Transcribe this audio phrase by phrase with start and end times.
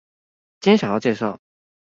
[0.61, 1.37] 今天想要介紹